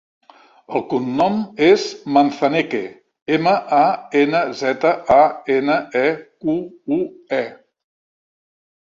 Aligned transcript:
El 0.77 0.83
cognom 0.93 1.35
és 1.65 1.83
Manzaneque: 2.15 2.81
ema, 3.37 3.55
a, 3.83 3.83
ena, 4.25 4.43
zeta, 4.65 4.97
a, 5.21 5.21
ena, 5.61 5.79
e, 6.05 6.07
cu, 6.45 6.61
u, 7.01 7.03
e. 7.45 7.49